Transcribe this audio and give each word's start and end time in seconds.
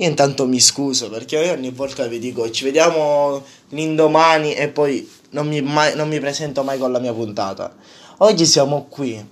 Io 0.00 0.08
intanto 0.08 0.46
mi 0.46 0.60
scuso 0.60 1.10
perché 1.10 1.50
ogni 1.50 1.70
volta 1.72 2.06
vi 2.06 2.18
dico 2.18 2.50
ci 2.50 2.64
vediamo 2.64 3.42
l'indomani 3.68 4.54
e 4.54 4.68
poi 4.68 5.06
non 5.30 5.46
mi, 5.46 5.60
mai, 5.60 5.94
non 5.94 6.08
mi 6.08 6.18
presento 6.18 6.62
mai 6.62 6.78
con 6.78 6.90
la 6.90 6.98
mia 6.98 7.12
puntata. 7.12 7.74
Oggi 8.18 8.46
siamo 8.46 8.86
qui, 8.88 9.22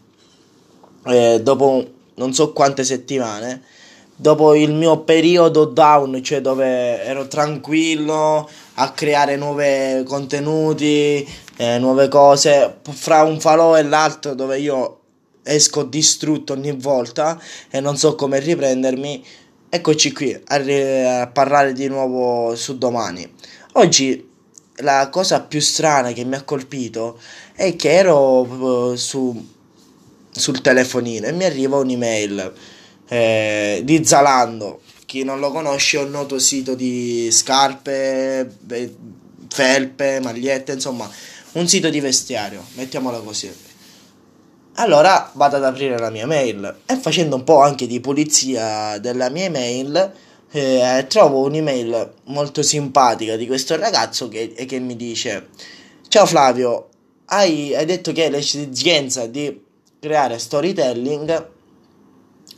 eh, 1.06 1.40
dopo 1.42 1.86
non 2.16 2.34
so 2.34 2.52
quante 2.52 2.84
settimane, 2.84 3.62
dopo 4.14 4.54
il 4.54 4.74
mio 4.74 4.98
periodo 5.00 5.64
down, 5.64 6.22
cioè 6.22 6.42
dove 6.42 7.02
ero 7.02 7.26
tranquillo 7.28 8.46
a 8.74 8.90
creare 8.90 9.36
nuovi 9.36 10.04
contenuti, 10.04 11.26
eh, 11.56 11.78
nuove 11.78 12.08
cose, 12.08 12.80
fra 12.90 13.22
un 13.22 13.40
falò 13.40 13.74
e 13.74 13.84
l'altro 13.84 14.34
dove 14.34 14.58
io 14.58 15.00
esco 15.44 15.82
distrutto 15.82 16.52
ogni 16.52 16.72
volta 16.72 17.40
e 17.70 17.80
non 17.80 17.96
so 17.96 18.14
come 18.16 18.38
riprendermi 18.38 19.24
Eccoci 19.70 20.12
qui 20.12 20.32
a, 20.32 21.20
a, 21.20 21.26
parlare 21.26 21.74
di 21.74 21.88
nuovo 21.88 22.56
su 22.56 22.78
domani. 22.78 23.30
Oggi 23.72 24.26
la 24.76 25.10
cosa 25.10 25.42
più 25.42 25.60
strana 25.60 26.12
che 26.12 26.24
mi 26.24 26.36
ha 26.36 26.42
colpito 26.42 27.20
è 27.52 27.76
che 27.76 27.90
ero 27.90 28.96
su, 28.96 29.46
sul 30.30 30.60
telefonino 30.62 31.26
e 31.26 31.32
mi 31.32 31.44
arriva 31.44 31.76
un'email 31.76 32.52
eh, 33.08 33.82
di 33.84 34.02
Zalando. 34.06 34.80
Chi 35.04 35.22
non 35.22 35.38
lo 35.38 35.50
conosce 35.50 35.98
è 35.98 36.02
un 36.02 36.10
noto 36.12 36.38
sito 36.38 36.74
di 36.74 37.28
scarpe, 37.30 38.50
felpe, 39.48 40.20
magliette, 40.22 40.72
insomma 40.72 41.10
un 41.52 41.68
sito 41.68 41.90
di 41.90 42.00
vestiario, 42.00 42.64
mettiamola 42.72 43.18
così. 43.18 43.67
Allora 44.80 45.28
vado 45.34 45.56
ad 45.56 45.64
aprire 45.64 45.98
la 45.98 46.08
mia 46.08 46.26
mail 46.26 46.82
e 46.86 46.94
facendo 46.94 47.34
un 47.34 47.42
po' 47.42 47.60
anche 47.60 47.88
di 47.88 47.98
pulizia 47.98 48.96
della 48.98 49.28
mia 49.28 49.46
email 49.46 50.12
eh, 50.52 51.04
trovo 51.08 51.40
un'email 51.40 52.12
molto 52.26 52.62
simpatica 52.62 53.34
di 53.34 53.48
questo 53.48 53.76
ragazzo 53.76 54.28
che, 54.28 54.52
che 54.52 54.78
mi 54.78 54.94
dice 54.94 55.48
Ciao 56.06 56.26
Flavio, 56.26 56.90
hai, 57.26 57.74
hai 57.74 57.86
detto 57.86 58.12
che 58.12 58.24
hai 58.24 58.30
l'esigenza 58.30 59.26
di 59.26 59.64
creare 59.98 60.38
storytelling 60.38 61.50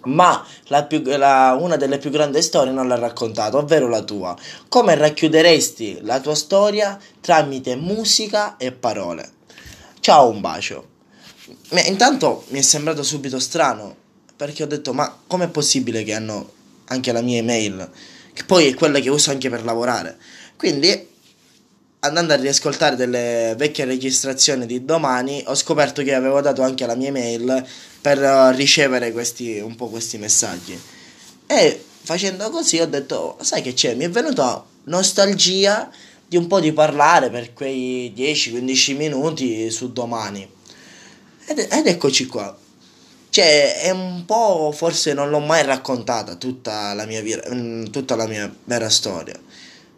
ma 0.04 0.46
la 0.66 0.84
più, 0.84 1.02
la, 1.02 1.56
una 1.58 1.76
delle 1.76 1.96
più 1.96 2.10
grandi 2.10 2.42
storie 2.42 2.72
non 2.72 2.86
l'ha 2.86 2.98
raccontato, 2.98 3.58
ovvero 3.58 3.88
la 3.88 4.02
tua. 4.02 4.36
Come 4.68 4.94
racchiuderesti 4.94 6.00
la 6.02 6.20
tua 6.20 6.34
storia 6.34 6.98
tramite 7.20 7.76
musica 7.76 8.56
e 8.58 8.72
parole? 8.72 9.30
Ciao, 10.00 10.28
un 10.28 10.40
bacio. 10.40 10.89
Intanto 11.72 12.44
mi 12.48 12.58
è 12.58 12.62
sembrato 12.62 13.04
subito 13.04 13.38
strano 13.38 13.94
perché 14.34 14.64
ho 14.64 14.66
detto 14.66 14.92
ma 14.92 15.16
com'è 15.24 15.48
possibile 15.48 16.02
che 16.02 16.14
hanno 16.14 16.52
anche 16.86 17.12
la 17.12 17.20
mia 17.20 17.38
email 17.38 17.88
che 18.32 18.42
poi 18.44 18.66
è 18.66 18.74
quella 18.74 18.98
che 18.98 19.08
uso 19.08 19.30
anche 19.30 19.48
per 19.48 19.62
lavorare? 19.64 20.18
Quindi 20.56 21.08
andando 22.00 22.32
a 22.32 22.36
riascoltare 22.36 22.96
delle 22.96 23.54
vecchie 23.56 23.84
registrazioni 23.84 24.66
di 24.66 24.84
domani 24.84 25.44
ho 25.46 25.54
scoperto 25.54 26.02
che 26.02 26.12
avevo 26.12 26.40
dato 26.40 26.62
anche 26.62 26.86
la 26.86 26.96
mia 26.96 27.08
email 27.08 27.64
per 28.00 28.18
ricevere 28.56 29.12
questi, 29.12 29.60
un 29.60 29.76
po' 29.76 29.88
questi 29.88 30.18
messaggi. 30.18 30.76
E 31.46 31.84
facendo 32.02 32.50
così 32.50 32.80
ho 32.80 32.86
detto 32.86 33.38
sai 33.42 33.62
che 33.62 33.74
c'è? 33.74 33.94
Mi 33.94 34.04
è 34.06 34.10
venuta 34.10 34.64
nostalgia 34.84 35.88
di 36.26 36.36
un 36.36 36.48
po' 36.48 36.58
di 36.58 36.72
parlare 36.72 37.30
per 37.30 37.52
quei 37.52 38.12
10-15 38.16 38.96
minuti 38.96 39.70
su 39.70 39.92
domani 39.92 40.58
ed, 41.50 41.66
ed 41.70 41.86
eccoci 41.86 42.26
qua. 42.26 42.56
Cioè, 43.28 43.80
è 43.80 43.90
un 43.90 44.24
po'. 44.24 44.72
Forse 44.72 45.12
non 45.12 45.30
l'ho 45.30 45.40
mai 45.40 45.64
raccontata 45.64 46.36
tutta 46.36 46.94
la 46.94 47.06
mia, 47.06 47.20
vira, 47.20 47.42
mm, 47.52 47.86
tutta 47.86 48.14
la 48.14 48.26
mia 48.26 48.52
vera 48.64 48.88
storia. 48.88 49.34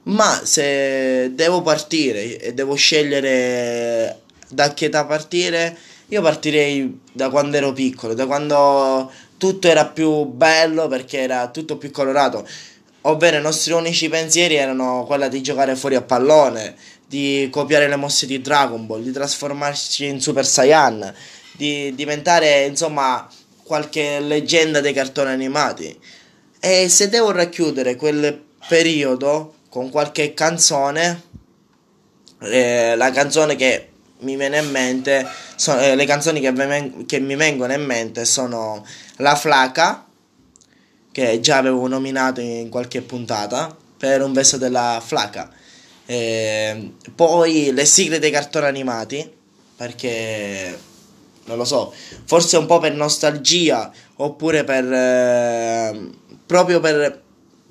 Ma 0.05 0.41
se 0.45 1.35
devo 1.35 1.63
partire 1.63 2.39
e 2.39 2.55
devo 2.55 2.75
scegliere 2.75 4.21
da 4.49 4.73
che 4.75 4.87
età 4.87 5.05
partire, 5.05 5.77
io 6.09 6.23
partirei 6.23 7.01
da 7.13 7.31
quando 7.31 7.57
ero 7.57 7.73
piccolo, 7.73 8.15
da 8.15 8.27
quando 8.27 9.11
tutto 9.37 9.69
era 9.69 9.87
più 9.87 10.25
bello 10.25 10.89
perché 10.89 11.19
era 11.21 11.49
tutto 11.49 11.77
più 11.77 11.91
colorato. 11.91 12.47
Ovvero 13.03 13.39
i 13.39 13.43
nostri 13.43 13.73
unici 13.73 14.09
pensieri 14.09 14.55
erano 14.55 15.05
quelli 15.07 15.29
di 15.29 15.43
giocare 15.43 15.77
fuori 15.77 15.97
a 15.97 16.03
pallone, 16.03 16.77
di 17.07 17.49
copiare 17.51 17.89
le 17.89 17.97
mosse 17.97 18.27
di 18.27 18.41
Dragon 18.41 18.87
Ball, 18.87 19.03
di 19.03 19.13
trasformarci 19.13 20.07
in 20.07 20.21
Super 20.21 20.47
Saiyan, 20.47 21.15
di 21.53 21.95
diventare 21.95 22.65
insomma 22.65 23.29
qualche 23.63 24.21
leggenda 24.21 24.81
dei 24.81 24.93
cartoni 24.93 25.31
animati. 25.31 25.99
E 26.61 26.89
se 26.89 27.09
devo 27.09 27.31
racchiudere 27.33 27.97
quel 27.97 28.41
periodo 28.69 29.55
con 29.69 29.91
qualche 29.91 30.35
canzone, 30.35 31.23
eh, 32.41 32.95
la 32.97 33.11
canzone 33.11 33.57
che 33.57 33.89
mi 34.19 34.37
viene 34.37 34.59
in 34.59 34.71
mente, 34.71 35.27
sono, 35.57 35.81
eh, 35.81 35.95
le 35.95 36.05
canzoni 36.05 36.41
che, 36.41 36.51
me, 36.51 37.05
che 37.07 37.19
mi 37.19 37.35
vengono 37.35 37.73
in 37.73 37.85
mente 37.85 38.25
sono 38.25 38.85
La 39.17 39.35
Flaca, 39.35 40.07
che 41.11 41.41
già 41.41 41.57
avevo 41.57 41.87
nominato 41.89 42.41
in 42.41 42.69
qualche 42.69 43.03
puntata, 43.03 43.75
per 43.97 44.23
un 44.23 44.33
verso 44.33 44.57
della 44.57 45.03
Flaca. 45.05 45.51
Eh, 46.07 46.95
poi 47.15 47.73
le 47.73 47.85
sigle 47.85 48.19
dei 48.19 48.31
cartoni 48.31 48.67
animati, 48.67 49.31
perché 49.77 50.77
non 51.45 51.57
lo 51.57 51.65
so, 51.65 51.93
forse 52.25 52.57
un 52.57 52.67
po' 52.67 52.79
per 52.79 52.95
nostalgia 52.95 53.91
oppure 54.17 54.65
per 54.65 54.93
eh, 54.93 56.11
proprio 56.47 56.81
per 56.81 57.21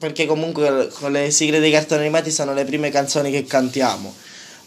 perché 0.01 0.25
comunque 0.25 0.89
con 0.93 1.11
le 1.11 1.29
sigle 1.29 1.59
dei 1.59 1.69
cartoni 1.69 2.01
animati 2.01 2.31
sono 2.31 2.55
le 2.55 2.65
prime 2.65 2.89
canzoni 2.89 3.29
che 3.29 3.45
cantiamo. 3.45 4.11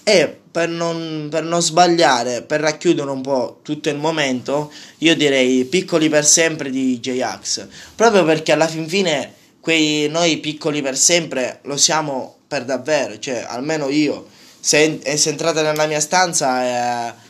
E 0.04 0.38
per 0.48 0.69
non, 0.69 1.26
per 1.28 1.43
non 1.43 1.60
sbagliare, 1.60 2.43
per 2.43 2.60
racchiudere 2.60 3.10
un 3.10 3.20
po' 3.20 3.59
tutto 3.62 3.88
il 3.88 3.97
momento, 3.97 4.70
io 4.98 5.16
direi 5.16 5.64
Piccoli 5.64 6.09
per 6.09 6.25
sempre 6.25 6.70
di 6.70 7.00
J-Ax, 7.00 7.66
proprio 7.97 8.22
perché 8.22 8.53
alla 8.53 8.69
fin 8.69 8.87
fine 8.87 9.32
quei 9.59 10.09
noi 10.09 10.37
piccoli 10.37 10.82
per 10.82 10.97
sempre 10.97 11.59
lo 11.62 11.76
siamo 11.76 12.37
per 12.47 12.64
davvero, 12.64 13.19
cioè 13.19 13.44
almeno 13.48 13.88
io, 13.88 14.28
se, 14.60 15.00
se 15.16 15.31
entrate 15.31 15.62
nella 15.62 15.87
mia 15.87 16.00
stanza... 16.00 17.09
Eh, 17.09 17.24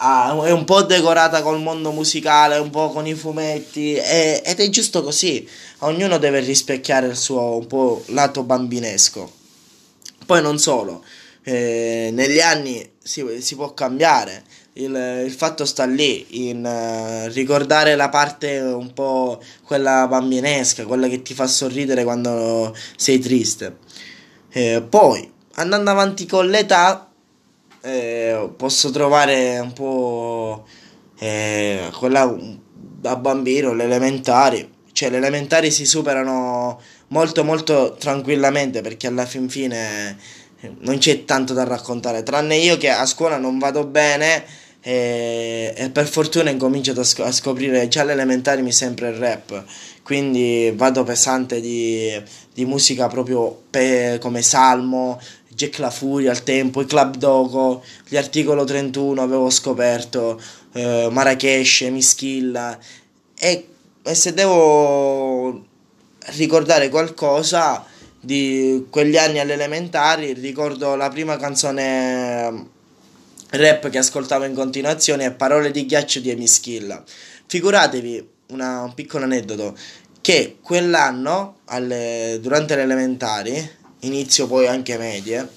ah, 0.00 0.44
è 0.44 0.50
un 0.50 0.64
po' 0.64 0.82
decorata 0.82 1.42
col 1.42 1.60
mondo 1.60 1.92
musicale, 1.92 2.58
un 2.58 2.70
po' 2.70 2.90
con 2.90 3.06
i 3.06 3.14
fumetti 3.14 3.94
e, 3.94 4.42
ed 4.44 4.60
è 4.60 4.68
giusto 4.68 5.02
così. 5.02 5.46
Ognuno 5.78 6.18
deve 6.18 6.40
rispecchiare 6.40 7.06
il 7.06 7.16
suo 7.16 7.56
un 7.56 7.66
po' 7.66 8.02
lato 8.06 8.42
bambinesco. 8.42 9.38
Poi 10.26 10.42
non 10.42 10.58
solo, 10.58 11.04
eh, 11.42 12.10
negli 12.12 12.40
anni 12.40 12.88
si, 13.02 13.24
si 13.40 13.54
può 13.54 13.74
cambiare. 13.74 14.44
Il, 14.74 15.24
il, 15.26 15.32
fatto 15.32 15.64
sta 15.64 15.84
lì, 15.84 16.48
in 16.48 16.64
uh, 16.64 17.28
ricordare 17.32 17.96
la 17.96 18.08
parte 18.08 18.60
un 18.60 18.92
po' 18.94 19.42
quella 19.64 20.06
bambinesca, 20.06 20.86
quella 20.86 21.08
che 21.08 21.22
ti 21.22 21.34
fa 21.34 21.46
sorridere 21.46 22.04
quando 22.04 22.74
sei 22.96 23.18
triste. 23.18 23.78
Eh, 24.48 24.82
poi, 24.88 25.30
andando 25.54 25.90
avanti 25.90 26.24
con 26.24 26.46
l'età, 26.46 27.09
eh, 27.82 28.50
posso 28.56 28.90
trovare 28.90 29.58
un 29.58 29.72
po' 29.72 30.66
eh, 31.18 31.90
quella 31.98 32.36
da 32.72 33.16
bambino, 33.16 33.72
le 33.72 33.84
elementari. 33.84 34.68
Cioè, 34.92 35.10
le 35.10 35.18
elementari 35.18 35.70
si 35.70 35.86
superano 35.86 36.80
molto 37.08 37.44
molto 37.44 37.96
tranquillamente 37.98 38.80
perché 38.82 39.06
alla 39.06 39.26
fin 39.26 39.48
fine 39.48 40.16
eh, 40.60 40.74
non 40.80 40.98
c'è 40.98 41.24
tanto 41.24 41.52
da 41.54 41.64
raccontare. 41.64 42.22
Tranne 42.22 42.56
io 42.56 42.76
che 42.76 42.90
a 42.90 43.06
scuola 43.06 43.38
non 43.38 43.58
vado 43.58 43.86
bene 43.86 44.44
e, 44.80 45.74
e 45.76 45.90
per 45.90 46.06
fortuna 46.06 46.50
ho 46.50 46.52
incominciato 46.52 47.00
a, 47.00 47.04
sc- 47.04 47.20
a, 47.20 47.32
scoprire 47.32 47.86
già 47.88 48.02
alle 48.02 48.12
elementari 48.12 48.62
mi 48.62 48.72
sembra 48.72 49.08
il 49.08 49.16
rap. 49.16 49.64
Quindi 50.02 50.72
vado 50.74 51.04
pesante 51.04 51.60
di, 51.60 52.20
di 52.52 52.64
musica 52.64 53.06
proprio 53.06 53.62
pe- 53.70 54.18
come 54.20 54.42
Salmo, 54.42 55.20
Jack 55.48 55.78
La 55.78 55.90
Furia 55.90 56.30
al 56.30 56.42
tempo, 56.42 56.80
i 56.80 56.86
Club 56.86 57.16
Dogo, 57.16 57.84
gli 58.08 58.16
articolo 58.16 58.64
31 58.64 59.20
avevo 59.20 59.50
scoperto, 59.50 60.40
eh, 60.72 61.08
Marrakesh, 61.10 61.82
Mischilla 61.90 62.78
e, 63.38 63.66
e 64.02 64.14
se 64.14 64.32
devo 64.32 65.64
ricordare 66.36 66.88
qualcosa 66.88 67.84
di 68.20 68.86
quegli 68.90 69.16
anni 69.16 69.38
alle 69.38 69.54
elementari, 69.54 70.32
ricordo 70.32 70.94
la 70.94 71.08
prima 71.08 71.36
canzone 71.36 72.78
rap 73.50 73.88
che 73.88 73.98
ascoltavo 73.98 74.44
in 74.44 74.54
continuazione 74.54 75.24
è 75.24 75.32
Parole 75.32 75.70
di 75.70 75.86
ghiaccio 75.86 76.20
di 76.20 76.30
Emischilla. 76.30 77.02
Figuratevi 77.46 78.28
una, 78.48 78.82
un 78.82 78.94
piccolo 78.94 79.24
aneddoto 79.24 79.76
che 80.20 80.58
quell'anno 80.60 81.60
alle, 81.66 82.38
durante 82.40 82.76
le 82.76 82.82
elementari 82.82 83.78
inizio 84.00 84.46
poi 84.46 84.66
anche 84.66 84.96
medie, 84.96 85.48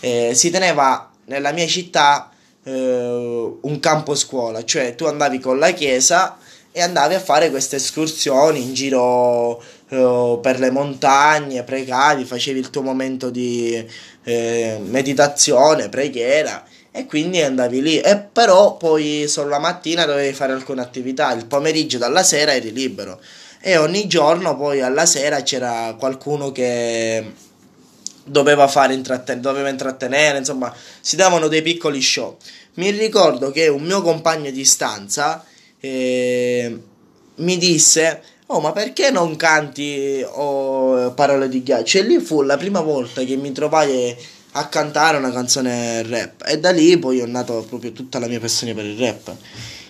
eh, 0.00 0.32
si 0.34 0.50
teneva 0.50 1.10
nella 1.26 1.52
mia 1.52 1.66
città 1.66 2.30
eh, 2.62 3.56
un 3.60 3.80
campo 3.80 4.14
scuola, 4.14 4.64
cioè 4.64 4.94
tu 4.94 5.04
andavi 5.04 5.38
con 5.38 5.58
la 5.58 5.72
chiesa 5.72 6.38
e 6.72 6.80
andavi 6.80 7.14
a 7.14 7.20
fare 7.20 7.50
queste 7.50 7.76
escursioni 7.76 8.62
in 8.62 8.74
giro 8.74 9.62
eh, 9.88 10.38
per 10.42 10.58
le 10.58 10.70
montagne, 10.70 11.62
pregavi, 11.62 12.24
facevi 12.24 12.58
il 12.58 12.70
tuo 12.70 12.82
momento 12.82 13.30
di 13.30 13.86
eh, 14.24 14.80
meditazione, 14.82 15.88
preghiera 15.88 16.64
e 16.96 17.06
quindi 17.06 17.40
andavi 17.40 17.82
lì. 17.82 17.98
E 17.98 18.16
però 18.18 18.76
poi 18.76 19.24
solo 19.26 19.48
la 19.48 19.58
mattina 19.58 20.04
dovevi 20.04 20.32
fare 20.32 20.52
alcune 20.52 20.80
attività, 20.80 21.32
il 21.32 21.46
pomeriggio 21.46 21.98
dalla 21.98 22.22
sera 22.22 22.54
eri 22.54 22.72
libero. 22.72 23.20
E 23.60 23.76
ogni 23.76 24.06
giorno 24.06 24.56
poi 24.56 24.80
alla 24.80 25.04
sera 25.04 25.42
c'era 25.42 25.96
qualcuno 25.98 26.52
che 26.52 27.32
doveva 28.22 28.68
fare 28.68 28.94
intratten- 28.94 29.40
doveva 29.40 29.70
intrattenere, 29.70 30.38
insomma, 30.38 30.72
si 31.00 31.16
davano 31.16 31.48
dei 31.48 31.62
piccoli 31.62 32.00
show. 32.00 32.36
Mi 32.74 32.90
ricordo 32.90 33.50
che 33.50 33.66
un 33.66 33.82
mio 33.82 34.00
compagno 34.00 34.52
di 34.52 34.64
stanza 34.64 35.44
eh, 35.80 36.78
mi 37.36 37.58
disse 37.58 38.22
Oh, 38.48 38.60
ma 38.60 38.72
perché 38.72 39.10
non 39.10 39.36
canti 39.36 40.22
oh, 40.24 41.10
parole 41.12 41.48
di 41.48 41.62
ghiaccio? 41.62 41.98
E 41.98 42.02
lì 42.02 42.20
fu 42.20 42.42
la 42.42 42.58
prima 42.58 42.82
volta 42.82 43.24
che 43.24 43.36
mi 43.36 43.52
trovai 43.52 44.14
a 44.56 44.68
cantare 44.68 45.18
una 45.18 45.32
canzone 45.32 46.02
rap. 46.02 46.44
E 46.46 46.58
da 46.58 46.70
lì 46.70 46.96
poi 46.98 47.20
ho 47.20 47.26
nato 47.26 47.64
proprio 47.68 47.92
tutta 47.92 48.18
la 48.18 48.28
mia 48.28 48.40
passione 48.40 48.74
per 48.74 48.84
il 48.84 48.98
rap. 48.98 49.34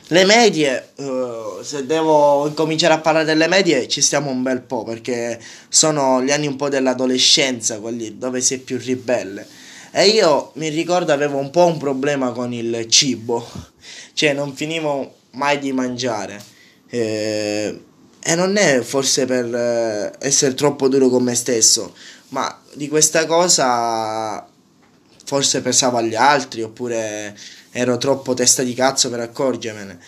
Le 0.08 0.24
medie, 0.24 0.90
uh, 0.96 1.62
se 1.62 1.86
devo 1.86 2.46
incominciare 2.46 2.92
a 2.94 2.98
parlare 2.98 3.24
delle 3.24 3.48
medie, 3.48 3.88
ci 3.88 4.00
stiamo 4.00 4.30
un 4.30 4.42
bel 4.42 4.60
po' 4.60 4.82
perché 4.84 5.40
sono 5.68 6.22
gli 6.22 6.30
anni 6.30 6.46
un 6.46 6.56
po' 6.56 6.68
dell'adolescenza, 6.68 7.78
quelli 7.78 8.18
dove 8.18 8.40
sei 8.40 8.58
più 8.58 8.78
ribelle. 8.78 9.46
E 9.90 10.08
io 10.08 10.50
mi 10.54 10.68
ricordo 10.68 11.12
avevo 11.12 11.38
un 11.38 11.50
po' 11.50 11.66
un 11.66 11.78
problema 11.78 12.32
con 12.32 12.52
il 12.52 12.86
cibo, 12.88 13.46
cioè 14.12 14.32
non 14.32 14.54
finivo 14.54 15.14
mai 15.32 15.58
di 15.58 15.72
mangiare. 15.72 16.42
Eh, 16.88 17.80
e 18.26 18.34
non 18.34 18.56
è 18.56 18.80
forse 18.80 19.26
per 19.26 19.54
eh, 19.54 20.12
essere 20.18 20.54
troppo 20.54 20.88
duro 20.88 21.08
con 21.08 21.22
me 21.22 21.34
stesso, 21.34 21.94
ma 22.28 22.60
di 22.72 22.88
questa 22.88 23.26
cosa 23.26 24.46
forse 25.24 25.62
pensavo 25.62 25.96
agli 25.96 26.14
altri 26.14 26.62
oppure 26.62 27.36
ero 27.72 27.96
troppo 27.98 28.34
testa 28.34 28.62
di 28.62 28.74
cazzo 28.74 29.10
per 29.10 29.20
accorgermene. 29.20 29.98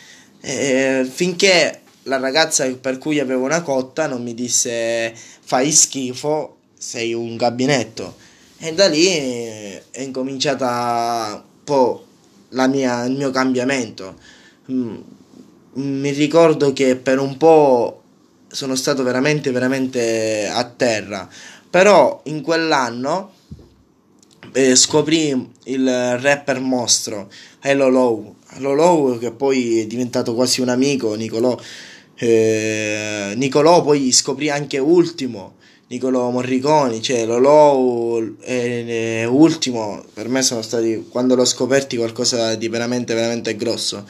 E 0.41 1.09
finché 1.11 1.81
la 2.05 2.19
ragazza 2.19 2.67
per 2.77 2.99
cui 2.99 3.19
avevo 3.19 3.45
una 3.45 3.63
cotta 3.63 4.07
non 4.07 4.23
mi 4.23 4.35
disse 4.35 5.13
fai 5.41 5.73
schifo, 5.73 6.57
sei 6.79 7.13
un 7.15 7.37
gabinetto. 7.37 8.17
E 8.59 8.73
da 8.73 8.87
lì 8.87 9.07
è 9.07 10.01
incominciata 10.01 11.33
un 11.35 11.65
po' 11.65 12.07
mia, 12.51 13.05
il 13.05 13.17
mio 13.17 13.31
cambiamento. 13.31 14.19
Mm, 14.71 14.97
mi 15.75 16.11
ricordo 16.11 16.73
che 16.73 16.97
per 16.97 17.19
un 17.19 17.37
po' 17.37 18.03
sono 18.49 18.75
stato 18.75 19.03
veramente, 19.03 19.51
veramente 19.51 20.49
a 20.49 20.65
terra. 20.65 21.29
Però 21.69 22.21
in 22.25 22.41
quell'anno 22.43 23.33
eh, 24.53 24.77
scoprì 24.77 25.51
il 25.65 26.19
rapper 26.19 26.61
mostro 26.61 27.31
Hello 27.61 27.89
Low. 27.89 28.37
Hello 28.55 28.73
Low 28.73 29.19
che 29.19 29.33
poi 29.33 29.81
è 29.81 29.87
diventato 29.87 30.35
quasi 30.35 30.61
un 30.61 30.69
amico, 30.69 31.15
Nicolò. 31.15 31.59
Eh, 32.15 33.33
Nicolò 33.37 33.83
poi 33.83 34.13
scoprì 34.13 34.51
anche 34.51 34.79
Ultimo. 34.79 35.55
Nicolò 35.89 36.31
Morriconi, 36.31 37.01
cioè 37.01 37.25
Lolo 37.27 38.19
e, 38.41 39.21
e 39.21 39.25
Ultimo, 39.25 40.05
per 40.13 40.29
me 40.29 40.43
sono 40.43 40.61
stati, 40.61 41.07
quando 41.09 41.37
l'ho 41.37 41.45
scoperti, 41.45 41.97
qualcosa 41.97 42.57
di 42.57 42.69
veramente, 42.69 43.15
veramente 43.15 43.55
grosso. 43.55 44.05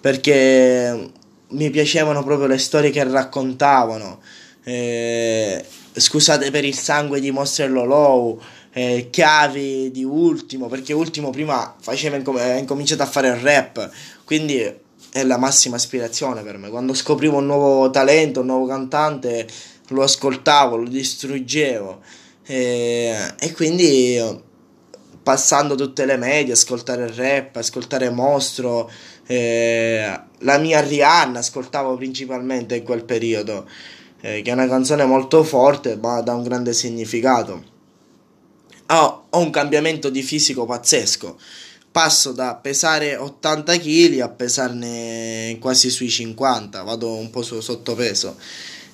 Perché 0.00 1.10
mi 1.48 1.70
piacevano 1.70 2.22
proprio 2.22 2.46
le 2.46 2.58
storie 2.58 2.90
che 2.90 3.02
raccontavano. 3.02 4.20
Eh, 4.62 5.64
scusate 5.92 6.52
per 6.52 6.64
il 6.64 6.74
sangue 6.76 7.18
di 7.18 7.32
Monster 7.32 7.70
Lolo, 7.70 8.40
eh, 8.78 9.08
chiavi 9.08 9.90
di 9.90 10.04
Ultimo, 10.04 10.66
perché 10.66 10.92
Ultimo 10.92 11.30
prima 11.30 11.74
faceva 11.80 12.16
ha 12.16 12.56
incominciato 12.58 13.02
a 13.02 13.06
fare 13.06 13.28
il 13.28 13.36
rap, 13.36 13.90
quindi 14.22 14.60
è 15.10 15.24
la 15.24 15.38
massima 15.38 15.76
ispirazione 15.76 16.42
per 16.42 16.58
me. 16.58 16.68
Quando 16.68 16.92
scoprivo 16.92 17.38
un 17.38 17.46
nuovo 17.46 17.88
talento, 17.88 18.40
un 18.40 18.46
nuovo 18.46 18.66
cantante, 18.66 19.48
lo 19.88 20.02
ascoltavo, 20.02 20.76
lo 20.76 20.88
distruggevo. 20.90 22.02
Eh, 22.44 23.16
e 23.38 23.52
quindi 23.54 24.20
passando 25.22 25.74
tutte 25.74 26.04
le 26.04 26.18
medie, 26.18 26.52
ascoltare 26.52 27.04
il 27.04 27.14
rap, 27.14 27.56
ascoltare 27.56 28.10
Mostro, 28.10 28.90
eh, 29.26 30.20
la 30.40 30.58
mia 30.58 30.80
Rihanna 30.80 31.38
ascoltavo 31.38 31.96
principalmente 31.96 32.76
in 32.76 32.82
quel 32.82 33.04
periodo, 33.04 33.66
eh, 34.20 34.42
che 34.42 34.50
è 34.50 34.52
una 34.52 34.68
canzone 34.68 35.06
molto 35.06 35.42
forte 35.44 35.96
ma 35.96 36.20
da 36.20 36.34
un 36.34 36.42
grande 36.42 36.74
significato. 36.74 37.74
Ho, 38.88 39.26
ho 39.30 39.38
un 39.38 39.50
cambiamento 39.50 40.10
di 40.10 40.22
fisico 40.22 40.64
pazzesco. 40.64 41.38
Passo 41.90 42.32
da 42.32 42.56
pesare 42.56 43.16
80 43.16 43.78
kg 43.78 44.20
a 44.20 44.28
pesarne 44.28 45.56
quasi 45.60 45.88
sui 45.88 46.10
50, 46.10 46.82
vado 46.82 47.14
un 47.14 47.30
po' 47.30 47.42
sottopeso. 47.42 48.36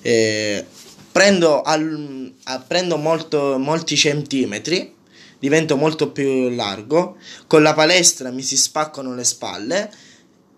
Eh, 0.01 0.65
prendo, 1.11 1.61
al, 1.61 2.33
prendo 2.65 2.97
molto, 2.97 3.57
molti 3.59 3.97
centimetri, 3.97 4.95
divento 5.37 5.75
molto 5.75 6.11
più 6.11 6.49
largo, 6.49 7.17
con 7.47 7.61
la 7.61 7.73
palestra 7.73 8.31
mi 8.31 8.41
si 8.41 8.55
spaccano 8.55 9.13
le 9.13 9.25
spalle 9.25 9.91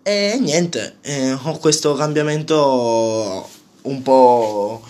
e 0.02 0.38
niente, 0.40 0.98
eh, 1.02 1.32
ho 1.32 1.58
questo 1.58 1.94
cambiamento 1.94 3.48
un 3.82 4.02
po' 4.02 4.80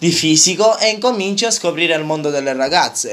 di 0.00 0.10
fisico 0.10 0.78
e 0.78 0.88
incomincio 0.88 1.46
a 1.46 1.50
scoprire 1.50 1.94
il 1.94 2.04
mondo 2.04 2.30
delle 2.30 2.54
ragazze. 2.54 3.12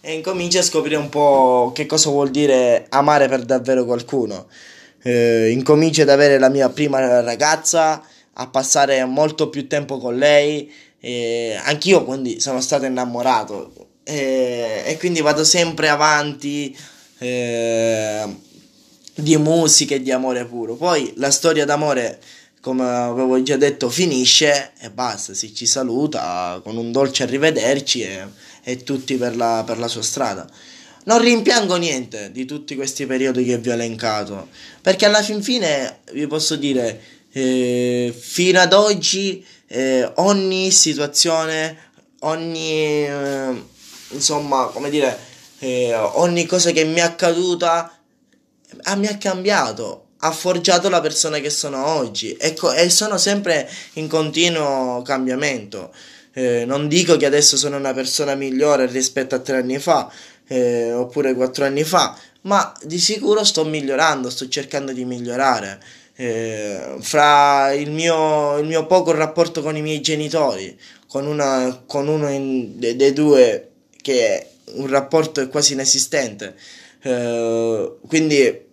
e 0.00 0.12
incomincio 0.14 0.60
a 0.60 0.62
scoprire 0.62 0.94
un 0.94 1.08
po' 1.08 1.72
che 1.74 1.84
cosa 1.84 2.10
vuol 2.10 2.30
dire 2.30 2.86
amare 2.90 3.28
per 3.28 3.44
davvero 3.44 3.84
qualcuno. 3.84 4.46
Eh, 5.02 5.50
incomincio 5.50 6.02
ad 6.02 6.08
avere 6.08 6.38
la 6.38 6.48
mia 6.48 6.68
prima 6.68 7.20
ragazza, 7.20 8.00
a 8.34 8.46
passare 8.46 9.04
molto 9.04 9.50
più 9.50 9.66
tempo 9.66 9.98
con 9.98 10.16
lei. 10.16 10.72
Eh, 11.00 11.58
anch'io 11.64 12.04
quindi 12.04 12.38
sono 12.38 12.60
stato 12.60 12.84
innamorato 12.84 13.72
eh, 14.04 14.82
e 14.86 14.96
quindi 14.98 15.20
vado 15.20 15.42
sempre 15.42 15.88
avanti. 15.88 16.76
Eh, 17.18 18.44
di 19.16 19.36
musica 19.38 19.94
e 19.94 20.02
di 20.02 20.12
amore 20.12 20.44
puro. 20.44 20.74
Poi 20.74 21.14
la 21.16 21.30
storia 21.30 21.64
d'amore, 21.64 22.20
come 22.66 22.84
avevo 22.84 23.40
già 23.44 23.56
detto, 23.56 23.88
finisce 23.88 24.72
e 24.80 24.90
basta, 24.90 25.34
si 25.34 25.54
ci 25.54 25.66
saluta 25.66 26.60
con 26.64 26.76
un 26.76 26.90
dolce 26.90 27.22
arrivederci 27.22 28.02
e, 28.02 28.26
e 28.64 28.82
tutti 28.82 29.14
per 29.14 29.36
la, 29.36 29.62
per 29.64 29.78
la 29.78 29.86
sua 29.86 30.02
strada. 30.02 30.50
Non 31.04 31.20
rimpiango 31.20 31.76
niente 31.76 32.32
di 32.32 32.44
tutti 32.44 32.74
questi 32.74 33.06
periodi 33.06 33.44
che 33.44 33.58
vi 33.58 33.68
ho 33.68 33.74
elencato, 33.74 34.48
perché 34.82 35.04
alla 35.04 35.22
fin 35.22 35.44
fine 35.44 36.00
vi 36.10 36.26
posso 36.26 36.56
dire, 36.56 37.00
eh, 37.30 38.12
fino 38.18 38.58
ad 38.58 38.72
oggi 38.72 39.46
eh, 39.68 40.10
ogni 40.16 40.72
situazione, 40.72 41.92
ogni, 42.22 43.06
eh, 43.06 43.62
insomma, 44.08 44.64
come 44.72 44.90
dire, 44.90 45.16
eh, 45.60 45.94
ogni 45.94 46.44
cosa 46.46 46.72
che 46.72 46.82
mi 46.82 46.98
è 46.98 47.02
accaduta 47.02 47.96
ah, 48.82 48.96
mi 48.96 49.06
ha 49.06 49.16
cambiato, 49.18 50.05
ha 50.18 50.30
forgiato 50.32 50.88
la 50.88 51.00
persona 51.00 51.38
che 51.38 51.50
sono 51.50 51.86
oggi 51.86 52.36
ecco, 52.38 52.72
e 52.72 52.88
sono 52.88 53.18
sempre 53.18 53.68
in 53.94 54.08
continuo 54.08 55.02
cambiamento. 55.02 55.92
Eh, 56.32 56.64
non 56.66 56.88
dico 56.88 57.16
che 57.16 57.26
adesso 57.26 57.56
sono 57.56 57.76
una 57.76 57.94
persona 57.94 58.34
migliore 58.34 58.86
rispetto 58.86 59.34
a 59.34 59.38
tre 59.38 59.58
anni 59.58 59.78
fa 59.78 60.10
eh, 60.48 60.92
oppure 60.92 61.34
quattro 61.34 61.64
anni 61.64 61.84
fa, 61.84 62.16
ma 62.42 62.72
di 62.82 62.98
sicuro 62.98 63.44
sto 63.44 63.64
migliorando, 63.64 64.30
sto 64.30 64.48
cercando 64.48 64.92
di 64.92 65.04
migliorare. 65.04 65.80
Eh, 66.18 66.96
fra 67.00 67.72
il 67.72 67.90
mio, 67.90 68.56
il 68.58 68.66
mio, 68.66 68.86
poco 68.86 69.12
rapporto 69.12 69.60
con 69.62 69.76
i 69.76 69.82
miei 69.82 70.00
genitori, 70.00 70.78
con, 71.08 71.26
una, 71.26 71.82
con 71.86 72.08
uno 72.08 72.30
in, 72.30 72.78
de, 72.78 72.96
dei 72.96 73.12
due 73.12 73.70
che 74.00 74.28
è 74.28 74.46
un 74.74 74.86
rapporto 74.86 75.46
quasi 75.48 75.74
inesistente. 75.74 76.54
Eh, 77.02 77.96
quindi 78.06 78.65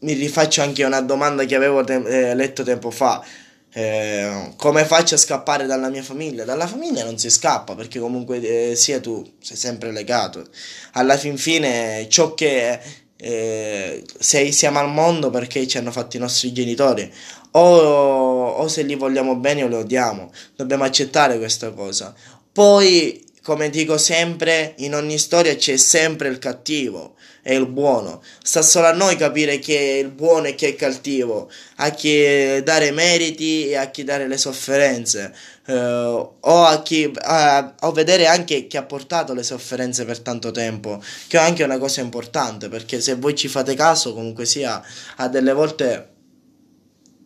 mi 0.00 0.12
rifaccio 0.14 0.62
anche 0.62 0.84
una 0.84 1.00
domanda 1.00 1.44
che 1.44 1.54
avevo 1.54 1.84
te- 1.84 2.30
eh, 2.30 2.34
letto 2.34 2.62
tempo 2.62 2.90
fa. 2.90 3.24
Eh, 3.72 4.52
come 4.56 4.84
faccio 4.84 5.14
a 5.14 5.18
scappare 5.18 5.66
dalla 5.66 5.88
mia 5.88 6.02
famiglia? 6.02 6.44
Dalla 6.44 6.66
famiglia 6.66 7.04
non 7.04 7.18
si 7.18 7.30
scappa 7.30 7.74
perché 7.74 8.00
comunque 8.00 8.40
eh, 8.70 8.76
sia 8.76 9.00
tu 9.00 9.24
sei 9.40 9.56
sempre 9.56 9.92
legato. 9.92 10.46
Alla 10.92 11.16
fin 11.16 11.36
fine 11.36 12.06
ciò 12.08 12.34
che 12.34 12.80
eh, 13.16 14.04
sei, 14.18 14.52
siamo 14.52 14.78
al 14.78 14.88
mondo 14.88 15.30
perché 15.30 15.66
ci 15.66 15.78
hanno 15.78 15.92
fatto 15.92 16.16
i 16.16 16.20
nostri 16.20 16.52
genitori 16.52 17.12
o, 17.52 18.48
o 18.48 18.68
se 18.68 18.82
li 18.82 18.94
vogliamo 18.94 19.36
bene 19.36 19.62
o 19.62 19.68
li 19.68 19.74
odiamo. 19.74 20.30
Dobbiamo 20.56 20.84
accettare 20.84 21.38
questa 21.38 21.70
cosa. 21.70 22.14
Poi 22.52 23.24
come 23.50 23.68
dico 23.68 23.98
sempre, 23.98 24.74
in 24.76 24.94
ogni 24.94 25.18
storia 25.18 25.56
c'è 25.56 25.76
sempre 25.76 26.28
il 26.28 26.38
cattivo 26.38 27.16
e 27.42 27.56
il 27.56 27.66
buono. 27.66 28.22
Sta 28.40 28.62
solo 28.62 28.86
a 28.86 28.92
noi 28.92 29.16
capire 29.16 29.58
chi 29.58 29.74
è 29.74 29.94
il 29.94 30.10
buono 30.10 30.46
e 30.46 30.54
chi 30.54 30.66
è 30.66 30.68
il 30.68 30.76
cattivo, 30.76 31.50
a 31.78 31.90
chi 31.90 32.62
dare 32.62 32.92
meriti 32.92 33.70
e 33.70 33.74
a 33.74 33.90
chi 33.90 34.04
dare 34.04 34.28
le 34.28 34.36
sofferenze, 34.36 35.34
eh, 35.66 35.74
o 35.74 36.64
a 36.64 36.80
chi 36.84 37.10
a, 37.12 37.74
a 37.76 37.90
vedere 37.90 38.28
anche 38.28 38.68
chi 38.68 38.76
ha 38.76 38.84
portato 38.84 39.34
le 39.34 39.42
sofferenze 39.42 40.04
per 40.04 40.20
tanto 40.20 40.52
tempo, 40.52 41.02
che 41.26 41.36
è 41.36 41.40
anche 41.40 41.64
una 41.64 41.78
cosa 41.78 42.02
importante, 42.02 42.68
perché 42.68 43.00
se 43.00 43.16
voi 43.16 43.34
ci 43.34 43.48
fate 43.48 43.74
caso, 43.74 44.14
comunque 44.14 44.46
sia, 44.46 44.80
a 45.16 45.26
delle 45.26 45.52
volte 45.52 46.08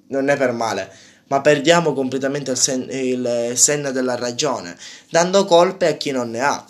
non 0.07 0.31
è 0.31 0.39
per 0.39 0.53
male 0.53 0.91
ma 1.29 1.41
perdiamo 1.41 1.93
completamente 1.93 2.51
il, 2.51 2.57
sen- 2.59 2.89
il 2.91 3.53
senno 3.55 3.91
della 3.93 4.17
ragione, 4.17 4.77
dando 5.11 5.45
colpe 5.45 5.87
a 5.87 5.97
chi 5.97 6.11
non 6.11 6.31
ne 6.31 6.41
ha. 6.41 6.67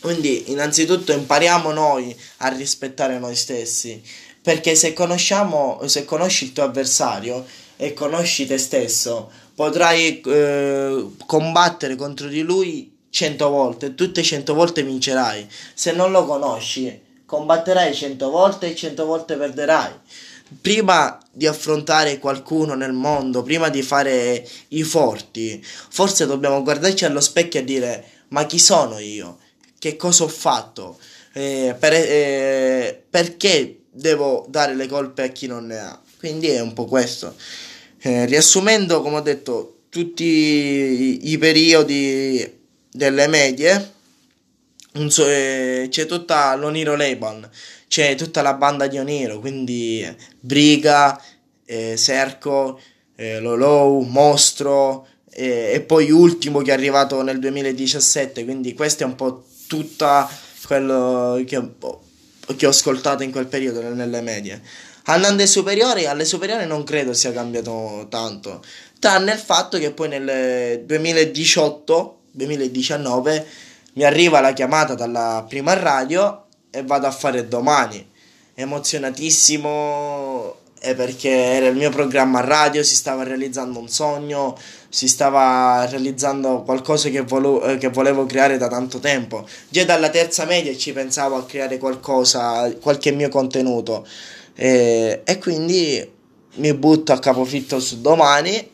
Quindi 0.00 0.50
innanzitutto 0.50 1.12
impariamo 1.12 1.72
noi 1.72 2.16
a 2.38 2.48
rispettare 2.48 3.18
noi 3.18 3.34
stessi, 3.34 4.00
perché 4.40 4.74
se 4.74 4.92
se 4.92 6.04
conosci 6.04 6.44
il 6.44 6.52
tuo 6.52 6.62
avversario 6.62 7.44
e 7.76 7.92
conosci 7.92 8.46
te 8.46 8.58
stesso, 8.58 9.30
potrai 9.54 10.20
eh, 10.20 11.06
combattere 11.26 11.96
contro 11.96 12.28
di 12.28 12.42
lui 12.42 12.94
cento 13.10 13.48
volte, 13.48 13.94
tutte 13.94 14.22
cento 14.22 14.54
volte 14.54 14.82
vincerai. 14.82 15.48
Se 15.74 15.92
non 15.92 16.10
lo 16.10 16.26
conosci, 16.26 17.02
combatterai 17.24 17.94
cento 17.94 18.30
volte 18.30 18.70
e 18.70 18.76
cento 18.76 19.06
volte 19.06 19.36
perderai. 19.36 19.92
Prima 20.60 21.18
di 21.32 21.46
affrontare 21.46 22.18
qualcuno 22.18 22.74
nel 22.74 22.92
mondo, 22.92 23.42
prima 23.42 23.68
di 23.68 23.82
fare 23.82 24.46
i 24.68 24.82
forti, 24.82 25.64
forse 25.64 26.26
dobbiamo 26.26 26.62
guardarci 26.62 27.04
allo 27.04 27.20
specchio 27.20 27.60
e 27.60 27.64
dire: 27.64 28.04
Ma 28.28 28.46
chi 28.46 28.58
sono 28.58 28.98
io? 28.98 29.38
che 29.78 29.96
cosa 29.96 30.24
ho 30.24 30.28
fatto, 30.28 30.98
eh, 31.32 31.76
per, 31.78 31.92
eh, 31.92 33.02
perché 33.08 33.82
devo 33.90 34.46
dare 34.48 34.74
le 34.74 34.86
colpe 34.86 35.22
a 35.22 35.28
chi 35.28 35.46
non 35.46 35.66
ne 35.66 35.78
ha. 35.78 36.00
Quindi 36.18 36.48
è 36.48 36.60
un 36.60 36.72
po' 36.72 36.86
questo. 36.86 37.36
Eh, 38.00 38.24
riassumendo, 38.26 39.00
come 39.02 39.16
ho 39.16 39.20
detto, 39.20 39.82
tutti 39.88 40.24
i, 40.24 41.30
i 41.30 41.38
periodi 41.38 42.58
delle 42.90 43.28
medie, 43.28 43.92
so, 45.08 45.26
eh, 45.26 45.86
c'è 45.90 46.06
tutta 46.06 46.54
l'Oniro 46.56 46.96
Leban, 46.96 47.48
c'è 47.88 48.14
tutta 48.14 48.42
la 48.42 48.54
banda 48.54 48.86
di 48.86 48.98
Oniro, 48.98 49.38
quindi 49.38 50.06
Briga, 50.40 51.20
eh, 51.64 51.96
Serco, 51.96 52.80
eh, 53.16 53.40
Lolou, 53.40 54.02
Mostro, 54.02 55.06
e 55.38 55.84
poi 55.86 56.10
ultimo 56.10 56.62
che 56.62 56.70
è 56.70 56.74
arrivato 56.74 57.20
nel 57.22 57.38
2017, 57.38 58.44
quindi 58.44 58.72
questo 58.72 59.02
è 59.02 59.06
un 59.06 59.16
po' 59.16 59.44
tutta 59.66 60.26
quello 60.66 61.42
che, 61.46 61.62
che 62.56 62.66
ho 62.66 62.70
ascoltato 62.70 63.22
in 63.22 63.30
quel 63.30 63.46
periodo 63.46 63.82
nelle 63.82 64.22
medie. 64.22 64.62
Andando 65.08 65.42
ai 65.42 65.48
superiori, 65.48 66.06
alle 66.06 66.24
superiori 66.24 66.66
non 66.66 66.82
credo 66.84 67.12
sia 67.12 67.32
cambiato 67.32 68.06
tanto, 68.08 68.64
tranne 68.98 69.32
il 69.32 69.38
fatto 69.38 69.76
che 69.78 69.90
poi 69.92 70.08
nel 70.08 70.84
2018-2019 70.86 73.44
mi 73.92 74.04
arriva 74.04 74.40
la 74.40 74.54
chiamata 74.54 74.94
dalla 74.94 75.44
prima 75.46 75.74
radio 75.74 76.45
e 76.70 76.82
vado 76.82 77.06
a 77.06 77.10
fare 77.10 77.48
domani. 77.48 78.06
Emozionatissimo 78.54 80.64
perché 80.94 81.30
era 81.30 81.66
il 81.66 81.76
mio 81.76 81.90
programma 81.90 82.40
radio, 82.40 82.82
si 82.82 82.94
stava 82.94 83.24
realizzando 83.24 83.78
un 83.78 83.88
sogno, 83.88 84.56
si 84.88 85.08
stava 85.08 85.84
realizzando 85.86 86.62
qualcosa 86.62 87.08
che, 87.08 87.22
volo- 87.22 87.62
eh, 87.64 87.78
che, 87.78 87.88
volevo 87.88 88.26
creare 88.26 88.56
da 88.56 88.68
tanto 88.68 88.98
tempo. 88.98 89.46
Già 89.68 89.84
dalla 89.84 90.10
terza 90.10 90.44
media 90.44 90.76
ci 90.76 90.92
pensavo 90.92 91.36
a 91.36 91.44
creare 91.44 91.78
qualcosa, 91.78 92.72
qualche 92.80 93.10
mio 93.10 93.28
contenuto. 93.28 94.06
E, 94.54 95.22
e 95.24 95.38
quindi 95.38 96.12
mi 96.56 96.74
butto 96.74 97.12
a 97.12 97.18
capofitto 97.18 97.80
su 97.80 98.00
domani. 98.00 98.70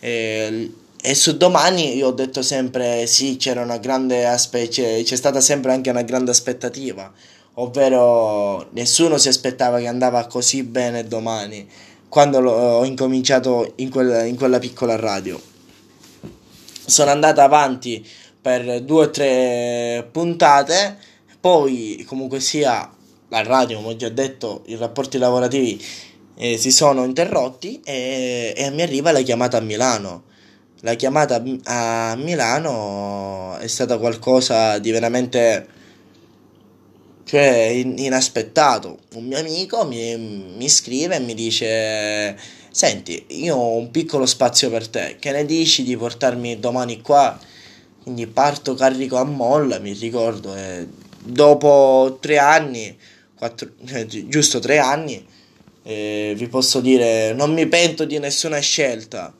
E, 0.00 0.72
e 1.00 1.14
su 1.14 1.36
domani 1.36 1.96
io 1.96 2.08
ho 2.08 2.12
detto 2.12 2.42
sempre 2.42 3.06
sì, 3.06 3.36
c'era 3.36 3.62
una 3.62 3.78
grande 3.78 4.26
aspe- 4.26 4.68
c'è, 4.68 5.02
c'è 5.02 5.16
stata 5.16 5.40
sempre 5.40 5.72
anche 5.72 5.90
una 5.90 6.02
grande 6.02 6.30
aspettativa, 6.30 7.12
ovvero 7.54 8.68
nessuno 8.72 9.18
si 9.18 9.28
aspettava 9.28 9.78
che 9.78 9.86
andava 9.86 10.26
così 10.26 10.62
bene 10.62 11.06
domani 11.06 11.68
quando 12.08 12.38
ho 12.38 12.84
incominciato 12.84 13.72
in, 13.76 13.90
quel, 13.90 14.26
in 14.26 14.36
quella 14.36 14.58
piccola 14.58 14.96
radio 14.96 15.40
sono 16.88 17.10
andata 17.10 17.42
avanti 17.44 18.04
per 18.40 18.80
due 18.80 19.04
o 19.04 19.10
tre 19.10 20.08
puntate, 20.10 20.96
poi 21.38 22.02
comunque 22.06 22.40
sia 22.40 22.90
la 23.28 23.42
radio, 23.42 23.76
come 23.76 23.90
ho 23.90 23.96
già 23.96 24.08
detto, 24.08 24.62
i 24.66 24.76
rapporti 24.76 25.18
lavorativi 25.18 25.84
eh, 26.36 26.56
si 26.56 26.70
sono 26.70 27.04
interrotti 27.04 27.82
e, 27.84 28.54
e, 28.56 28.70
mi 28.70 28.80
arriva 28.80 29.12
la 29.12 29.20
chiamata 29.20 29.58
a 29.58 29.60
Milano. 29.60 30.24
La 30.82 30.94
chiamata 30.94 31.42
a 31.64 32.14
Milano 32.16 33.56
è 33.58 33.66
stata 33.66 33.98
qualcosa 33.98 34.78
di 34.78 34.90
veramente 34.90 35.66
cioè, 37.24 37.82
inaspettato. 37.96 39.00
Un 39.14 39.24
mio 39.26 39.38
amico 39.38 39.84
mi, 39.84 40.16
mi 40.56 40.68
scrive 40.68 41.16
e 41.16 41.20
mi 41.20 41.34
dice 41.34 42.36
Senti, 42.70 43.24
io 43.30 43.56
ho 43.56 43.76
un 43.76 43.90
piccolo 43.90 44.24
spazio 44.24 44.70
per 44.70 44.86
te, 44.86 45.16
che 45.18 45.32
ne 45.32 45.44
dici 45.44 45.82
di 45.82 45.96
portarmi 45.96 46.60
domani 46.60 47.00
qua? 47.00 47.36
Quindi 48.02 48.28
parto 48.28 48.74
carico 48.74 49.16
a 49.16 49.24
molla, 49.24 49.80
mi 49.80 49.92
ricordo, 49.94 50.54
e 50.54 50.86
dopo 51.18 52.18
tre 52.20 52.38
anni, 52.38 52.96
quattro, 53.34 53.70
eh, 53.88 54.06
giusto 54.06 54.60
tre 54.60 54.78
anni, 54.78 55.26
eh, 55.82 56.34
vi 56.36 56.46
posso 56.46 56.80
dire, 56.80 57.32
non 57.32 57.52
mi 57.52 57.66
pento 57.66 58.04
di 58.04 58.18
nessuna 58.20 58.60
scelta. 58.60 59.34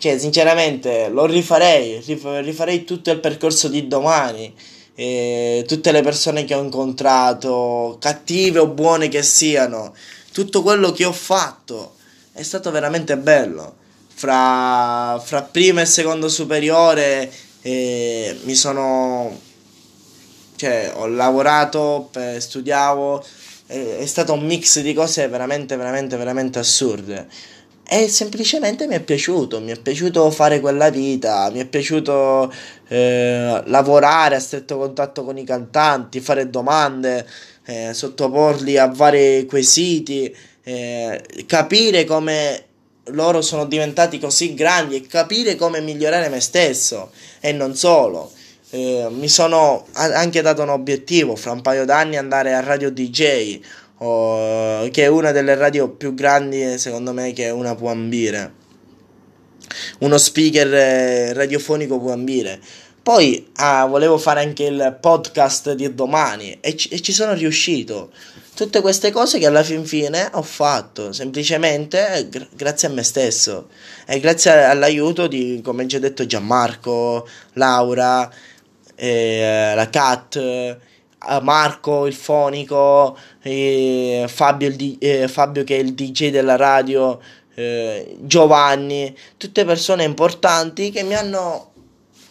Cioè, 0.00 0.18
sinceramente, 0.18 1.10
lo 1.10 1.26
rifarei, 1.26 2.02
rifarei 2.02 2.84
tutto 2.84 3.10
il 3.10 3.20
percorso 3.20 3.68
di 3.68 3.86
domani. 3.86 4.50
Eh, 4.94 5.62
tutte 5.68 5.92
le 5.92 6.00
persone 6.00 6.44
che 6.44 6.54
ho 6.54 6.62
incontrato, 6.62 7.98
cattive 8.00 8.60
o 8.60 8.66
buone 8.66 9.08
che 9.08 9.22
siano, 9.22 9.94
tutto 10.32 10.62
quello 10.62 10.92
che 10.92 11.04
ho 11.04 11.12
fatto 11.12 11.96
è 12.32 12.42
stato 12.42 12.70
veramente 12.70 13.18
bello. 13.18 13.76
Fra, 14.14 15.20
fra 15.22 15.42
prima 15.42 15.82
e 15.82 15.86
secondo 15.86 16.30
superiore 16.30 17.30
eh, 17.60 18.38
mi 18.44 18.54
sono... 18.54 19.38
cioè 20.56 20.92
ho 20.94 21.06
lavorato, 21.08 22.10
studiavo, 22.38 23.22
è 23.66 24.04
stato 24.06 24.32
un 24.32 24.44
mix 24.44 24.80
di 24.80 24.94
cose 24.94 25.28
veramente, 25.28 25.76
veramente, 25.76 26.16
veramente 26.16 26.58
assurde. 26.58 27.26
E 27.92 28.06
semplicemente 28.08 28.86
mi 28.86 28.94
è 28.94 29.00
piaciuto, 29.00 29.60
mi 29.60 29.72
è 29.72 29.76
piaciuto 29.76 30.30
fare 30.30 30.60
quella 30.60 30.90
vita, 30.90 31.50
mi 31.50 31.58
è 31.58 31.66
piaciuto 31.66 32.52
eh, 32.86 33.62
lavorare 33.64 34.36
a 34.36 34.38
stretto 34.38 34.78
contatto 34.78 35.24
con 35.24 35.36
i 35.36 35.44
cantanti, 35.44 36.20
fare 36.20 36.48
domande, 36.50 37.26
eh, 37.64 37.92
sottoporli 37.92 38.78
a 38.78 38.86
vari 38.86 39.44
quesiti 39.46 40.32
eh, 40.62 41.24
capire 41.46 42.04
come 42.04 42.64
loro 43.06 43.42
sono 43.42 43.64
diventati 43.64 44.20
così 44.20 44.54
grandi 44.54 44.94
e 44.94 45.06
capire 45.08 45.56
come 45.56 45.80
migliorare 45.80 46.28
me 46.28 46.40
stesso 46.40 47.10
e 47.40 47.50
non 47.50 47.74
solo. 47.74 48.30
Eh, 48.70 49.08
mi 49.10 49.28
sono 49.28 49.86
anche 49.94 50.42
dato 50.42 50.62
un 50.62 50.68
obiettivo 50.68 51.34
fra 51.34 51.50
un 51.50 51.60
paio 51.60 51.84
d'anni 51.84 52.16
andare 52.16 52.54
a 52.54 52.60
Radio 52.60 52.92
DJ, 52.92 53.58
oh, 54.02 54.88
che 54.90 55.04
è 55.04 55.06
una 55.06 55.32
delle 55.32 55.54
radio 55.54 55.88
più 55.90 56.14
grandi 56.14 56.78
secondo 56.78 57.12
me 57.12 57.32
che 57.32 57.50
una 57.50 57.74
può 57.74 57.90
ambire. 57.90 58.58
Uno 60.00 60.18
speaker 60.18 60.74
eh, 60.74 61.32
radiofonico 61.32 61.98
può 61.98 62.12
ambire. 62.12 62.60
Poi 63.02 63.50
ah, 63.56 63.86
volevo 63.86 64.18
fare 64.18 64.40
anche 64.40 64.64
il 64.64 64.98
podcast 65.00 65.72
di 65.72 65.94
domani 65.94 66.58
e 66.60 66.76
ci, 66.76 66.88
e 66.88 67.00
ci 67.00 67.12
sono 67.12 67.32
riuscito. 67.32 68.10
Tutte 68.54 68.82
queste 68.82 69.10
cose 69.10 69.38
che 69.38 69.46
alla 69.46 69.62
fin 69.62 69.86
fine 69.86 70.28
ho 70.32 70.42
fatto 70.42 71.12
semplicemente 71.12 72.26
gra- 72.28 72.46
grazie 72.52 72.88
a 72.88 72.90
me 72.90 73.02
stesso 73.02 73.68
e 74.06 74.20
grazie 74.20 74.64
all'aiuto 74.64 75.28
di, 75.28 75.60
come 75.64 75.86
già 75.86 75.98
detto, 75.98 76.26
Gianmarco, 76.26 77.26
Laura, 77.54 78.30
eh, 78.96 79.72
la 79.74 79.88
Cat, 79.88 80.36
eh, 80.36 80.76
Marco 81.42 82.06
il 82.06 82.14
fonico, 82.14 83.16
eh, 83.42 84.24
Fabio, 84.28 84.68
il 84.68 84.76
di- 84.76 84.96
eh, 84.98 85.28
Fabio 85.28 85.64
che 85.64 85.76
è 85.76 85.80
il 85.80 85.94
DJ 85.94 86.30
della 86.30 86.56
radio, 86.56 87.20
eh, 87.54 88.16
Giovanni, 88.20 89.14
tutte 89.36 89.64
persone 89.64 90.04
importanti 90.04 90.90
che 90.90 91.02
mi 91.02 91.14
hanno 91.14 91.72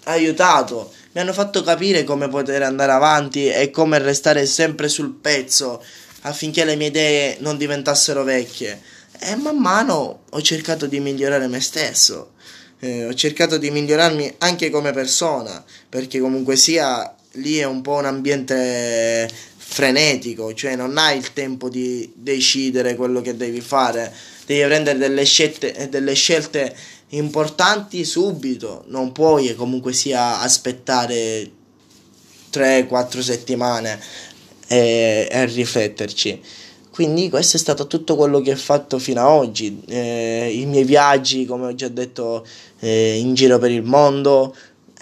aiutato, 0.05 0.91
mi 1.12 1.22
hanno 1.22 1.34
fatto 1.34 1.62
capire 1.62 2.03
come 2.03 2.27
poter 2.29 2.63
andare 2.63 2.91
avanti 2.91 3.48
e 3.48 3.69
come 3.69 4.00
restare 4.00 4.46
sempre 4.46 4.88
sul 4.88 5.13
pezzo 5.13 5.84
affinché 6.22 6.65
le 6.65 6.75
mie 6.75 6.88
idee 6.88 7.38
non 7.39 7.58
diventassero 7.58 8.24
vecchie. 8.24 8.81
E 9.19 9.36
man 9.36 9.58
mano 9.58 10.22
ho 10.29 10.41
cercato 10.41 10.86
di 10.88 11.00
migliorare 11.00 11.48
me 11.48 11.60
stesso. 11.60 12.31
eh, 12.81 13.05
ho 13.05 13.13
cercato 13.13 13.58
di 13.58 13.72
migliorarmi 13.72 14.36
anche 14.38 14.69
come 14.69 14.93
persona, 14.93 15.62
perché 15.89 16.19
comunque 16.19 16.55
sia 16.55 17.13
lì 17.33 17.57
è 17.57 17.65
un 17.65 17.81
po' 17.81 17.93
un 17.93 18.05
ambiente 18.05 19.29
frenetico, 19.55 20.53
cioè 20.53 20.75
non 20.75 20.98
hai 20.98 21.17
il 21.17 21.31
tempo 21.33 21.69
di 21.69 22.12
decidere 22.15 22.95
quello 22.95 23.21
che 23.21 23.38
devi 23.38 23.62
fare, 23.62 24.12
devi 24.45 24.65
prendere 24.65 24.98
delle 24.98 25.25
scelte, 25.25 25.88
delle 25.89 26.13
scelte 26.15 26.75
importanti 27.09 28.03
subito, 28.03 28.83
non 28.88 29.12
puoi 29.12 29.53
comunque 29.55 29.93
sia 29.93 30.39
aspettare 30.39 31.50
3-4 32.51 33.19
settimane 33.19 34.00
e, 34.67 35.27
e 35.29 35.45
rifletterci. 35.45 36.41
Quindi 36.91 37.29
questo 37.29 37.55
è 37.55 37.59
stato 37.59 37.88
tutto 37.88 38.15
quello 38.15 38.41
che 38.41 38.51
ho 38.51 38.57
fatto 38.57 39.00
fino 39.00 39.21
ad 39.21 39.27
oggi, 39.27 39.81
eh, 39.88 40.51
i 40.53 40.65
miei 40.65 40.83
viaggi, 40.83 41.45
come 41.45 41.67
ho 41.67 41.75
già 41.75 41.88
detto, 41.88 42.45
eh, 42.79 43.17
in 43.19 43.36
giro 43.36 43.57
per 43.57 43.71
il 43.71 43.83
mondo. 43.83 44.53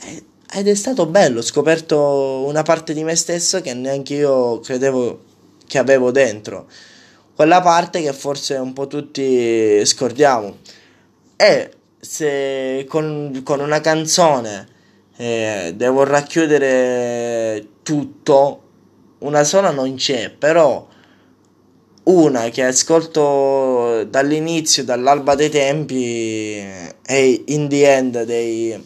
Eh, 0.03 0.23
ed 0.53 0.67
è 0.67 0.75
stato 0.75 1.05
bello, 1.05 1.39
ho 1.39 1.43
scoperto 1.43 2.43
una 2.45 2.63
parte 2.63 2.93
di 2.93 3.03
me 3.03 3.15
stesso 3.15 3.61
che 3.61 3.73
neanche 3.73 4.13
io 4.13 4.59
credevo 4.59 5.19
che 5.67 5.77
avevo 5.77 6.11
dentro. 6.11 6.67
Quella 7.35 7.61
parte 7.61 8.01
che 8.01 8.13
forse 8.13 8.55
un 8.55 8.73
po' 8.73 8.87
tutti 8.87 9.85
scordiamo. 9.85 10.57
E 11.35 11.71
se 11.99 12.85
con, 12.87 13.41
con 13.43 13.59
una 13.59 13.81
canzone 13.81 14.67
eh, 15.17 15.73
devo 15.75 16.03
racchiudere 16.03 17.67
tutto, 17.83 18.63
una 19.19 19.43
sola 19.43 19.71
non 19.71 19.95
c'è, 19.95 20.31
però 20.31 20.87
una 22.03 22.49
che 22.49 22.63
ascolto 22.63 24.05
dall'inizio, 24.05 24.83
dall'alba 24.83 25.35
dei 25.35 25.49
tempi, 25.49 26.55
è 26.55 27.41
In 27.45 27.67
the 27.67 27.95
End 27.95 28.23
dei, 28.23 28.83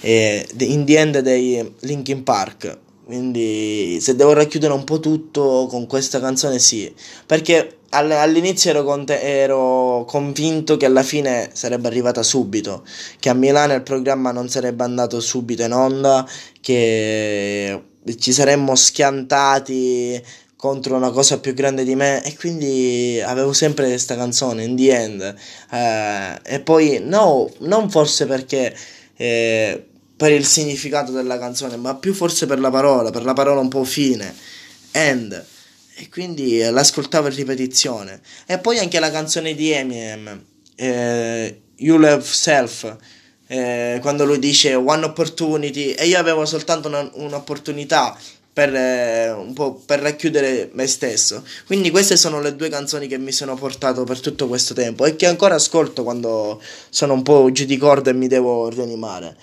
eh, 0.00 0.46
in 0.58 0.84
the 0.84 0.98
end 0.98 1.18
dei 1.20 1.74
Linkin 1.80 2.22
Park. 2.22 2.78
Quindi 3.04 3.98
se 4.00 4.14
devo 4.14 4.32
racchiudere 4.32 4.72
un 4.72 4.84
po' 4.84 5.00
tutto 5.00 5.66
con 5.68 5.88
questa 5.88 6.20
canzone 6.20 6.60
sì, 6.60 6.94
perché 7.26 7.78
all'inizio 7.90 8.70
ero, 8.70 8.84
conte- 8.84 9.20
ero, 9.20 10.04
convinto 10.06 10.76
che 10.76 10.86
alla 10.86 11.02
fine 11.02 11.50
sarebbe 11.52 11.88
arrivata 11.88 12.22
subito, 12.22 12.84
che 13.18 13.28
a 13.28 13.34
Milano 13.34 13.74
il 13.74 13.82
programma 13.82 14.30
non 14.30 14.48
sarebbe 14.48 14.84
andato 14.84 15.18
subito 15.20 15.64
in 15.64 15.72
onda, 15.72 16.24
che 16.60 17.82
ci 18.18 18.32
saremmo 18.32 18.76
schiantati 18.76 20.22
contro 20.56 20.94
una 20.94 21.10
cosa 21.10 21.40
più 21.40 21.52
grande 21.54 21.84
di 21.84 21.96
me. 21.96 22.22
E 22.22 22.36
quindi 22.36 23.20
avevo 23.24 23.52
sempre 23.52 23.88
questa 23.88 24.14
canzone 24.14 24.62
in 24.62 24.76
the 24.76 24.94
end. 24.94 25.34
Eh, 25.72 26.54
e 26.54 26.60
poi 26.60 27.00
no 27.02 27.50
non 27.60 27.90
forse 27.90 28.26
perché 28.26 28.72
eh, 29.16 29.89
per 30.20 30.32
il 30.32 30.44
significato 30.44 31.12
della 31.12 31.38
canzone 31.38 31.76
ma 31.76 31.94
più 31.94 32.12
forse 32.12 32.44
per 32.44 32.60
la 32.60 32.68
parola 32.68 33.08
per 33.08 33.24
la 33.24 33.32
parola 33.32 33.62
un 33.62 33.68
po' 33.68 33.84
fine 33.84 34.34
end 34.90 35.46
e 35.94 36.08
quindi 36.10 36.58
l'ascoltavo 36.58 37.28
in 37.28 37.34
ripetizione 37.34 38.20
e 38.44 38.58
poi 38.58 38.78
anche 38.78 39.00
la 39.00 39.10
canzone 39.10 39.54
di 39.54 39.70
Eminem 39.70 40.44
eh, 40.74 41.60
You 41.76 41.96
Love 41.96 42.22
Self 42.22 42.96
eh, 43.46 43.98
quando 44.02 44.26
lui 44.26 44.38
dice 44.38 44.74
one 44.74 45.06
opportunity 45.06 45.92
e 45.92 46.06
io 46.06 46.18
avevo 46.18 46.44
soltanto 46.44 46.88
una, 46.88 47.08
un'opportunità 47.14 48.14
per, 48.52 48.74
eh, 48.74 49.30
un 49.30 49.54
po' 49.54 49.80
per 49.86 50.00
racchiudere 50.00 50.70
me 50.72 50.86
stesso. 50.86 51.42
Quindi 51.66 51.90
queste 51.90 52.16
sono 52.16 52.40
le 52.40 52.54
due 52.56 52.68
canzoni 52.68 53.06
che 53.06 53.16
mi 53.16 53.32
sono 53.32 53.54
portato 53.54 54.04
per 54.04 54.20
tutto 54.20 54.48
questo 54.48 54.74
tempo 54.74 55.06
e 55.06 55.16
che 55.16 55.26
ancora 55.26 55.54
ascolto 55.54 56.02
quando 56.02 56.60
sono 56.90 57.14
un 57.14 57.22
po' 57.22 57.50
giù 57.52 57.64
di 57.64 57.76
corda 57.76 58.10
e 58.10 58.14
mi 58.14 58.28
devo 58.28 58.68
rianimare. 58.68 59.36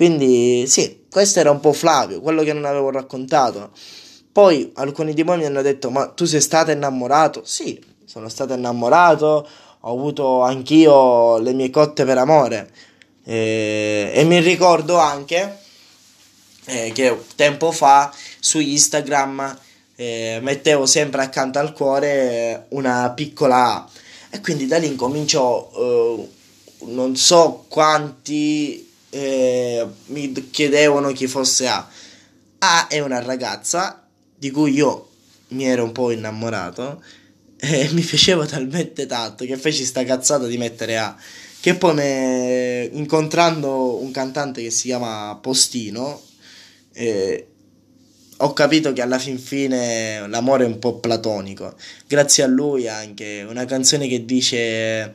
Quindi 0.00 0.66
sì, 0.66 1.04
questo 1.10 1.40
era 1.40 1.50
un 1.50 1.60
po' 1.60 1.74
Flavio, 1.74 2.22
quello 2.22 2.42
che 2.42 2.54
non 2.54 2.64
avevo 2.64 2.90
raccontato. 2.90 3.70
Poi 4.32 4.72
alcuni 4.76 5.12
di 5.12 5.22
voi 5.22 5.36
mi 5.36 5.44
hanno 5.44 5.60
detto: 5.60 5.90
Ma 5.90 6.06
tu 6.08 6.24
sei 6.24 6.40
stato 6.40 6.70
innamorato? 6.70 7.42
Sì, 7.44 7.78
sono 8.06 8.30
stato 8.30 8.54
innamorato, 8.54 9.46
ho 9.78 9.92
avuto 9.92 10.40
anch'io 10.40 11.36
le 11.40 11.52
mie 11.52 11.68
cotte 11.68 12.06
per 12.06 12.16
amore. 12.16 12.70
E, 13.22 14.10
e 14.14 14.24
mi 14.24 14.40
ricordo 14.40 14.96
anche 14.96 15.58
eh, 16.64 16.92
che 16.94 17.14
tempo 17.36 17.70
fa 17.70 18.10
su 18.38 18.58
Instagram 18.58 19.58
eh, 19.96 20.38
mettevo 20.40 20.86
sempre 20.86 21.20
accanto 21.20 21.58
al 21.58 21.74
cuore 21.74 22.68
una 22.70 23.10
piccola 23.10 23.74
A 23.74 23.88
e 24.30 24.40
quindi 24.40 24.66
da 24.66 24.78
lì 24.78 24.86
incominciò 24.86 25.70
eh, 25.76 26.28
non 26.86 27.16
so 27.16 27.66
quanti 27.68 28.88
eh, 29.10 29.86
mi 30.06 30.32
chiedevano 30.50 31.12
chi 31.12 31.26
fosse 31.26 31.66
A 31.66 31.88
A 32.58 32.86
è 32.88 33.00
una 33.00 33.20
ragazza 33.20 34.06
di 34.36 34.50
cui 34.50 34.72
io 34.72 35.08
mi 35.48 35.66
ero 35.66 35.84
un 35.84 35.92
po' 35.92 36.10
innamorato 36.10 37.02
e 37.56 37.88
mi 37.92 38.02
piaceva 38.02 38.46
talmente 38.46 39.06
tanto 39.06 39.44
che 39.44 39.56
feci 39.56 39.84
sta 39.84 40.04
cazzata 40.04 40.46
di 40.46 40.56
mettere 40.56 40.98
A 40.98 41.16
che 41.60 41.74
poi 41.74 41.94
me, 41.94 42.88
incontrando 42.92 44.00
un 44.00 44.10
cantante 44.12 44.62
che 44.62 44.70
si 44.70 44.88
chiama 44.88 45.38
Postino 45.40 46.22
eh, 46.92 47.46
ho 48.42 48.52
capito 48.54 48.92
che 48.92 49.02
alla 49.02 49.18
fin 49.18 49.38
fine 49.38 50.26
l'amore 50.26 50.64
è 50.64 50.66
un 50.66 50.78
po' 50.78 50.98
platonico. 50.98 51.74
Grazie 52.06 52.44
a 52.44 52.46
lui 52.46 52.88
anche 52.88 53.44
una 53.46 53.66
canzone 53.66 54.08
che 54.08 54.24
dice 54.24 55.12